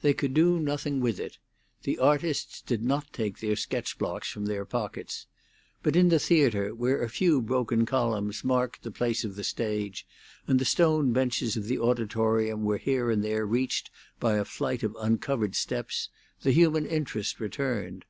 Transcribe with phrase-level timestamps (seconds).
[0.00, 1.36] They could do nothing with it;
[1.82, 5.26] the artists did not take their sketch blocks from their pockets.
[5.82, 10.06] But in the theatre, where a few broken columns marked the place of the stage,
[10.46, 14.82] and the stone benches of the auditorium were here and there reached by a flight
[14.82, 16.08] of uncovered steps,
[16.40, 18.06] the human interest returned.